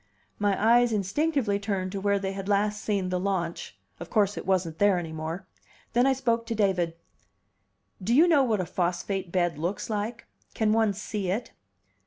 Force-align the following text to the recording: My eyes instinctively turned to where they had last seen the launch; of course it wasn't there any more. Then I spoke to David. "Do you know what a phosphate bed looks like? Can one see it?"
My 0.39 0.57
eyes 0.59 0.91
instinctively 0.91 1.59
turned 1.59 1.91
to 1.91 2.01
where 2.01 2.17
they 2.17 2.31
had 2.31 2.49
last 2.49 2.81
seen 2.83 3.09
the 3.09 3.19
launch; 3.19 3.77
of 3.99 4.09
course 4.09 4.35
it 4.35 4.47
wasn't 4.47 4.79
there 4.79 4.97
any 4.97 5.11
more. 5.11 5.45
Then 5.93 6.07
I 6.07 6.13
spoke 6.13 6.47
to 6.47 6.55
David. 6.55 6.95
"Do 8.01 8.15
you 8.15 8.27
know 8.27 8.41
what 8.41 8.59
a 8.61 8.65
phosphate 8.65 9.31
bed 9.31 9.59
looks 9.59 9.91
like? 9.91 10.25
Can 10.55 10.73
one 10.73 10.93
see 10.93 11.29
it?" 11.29 11.51